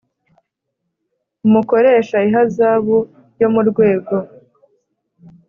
[1.45, 2.97] Umukoresha ihazabu
[3.41, 4.15] yo mu rwego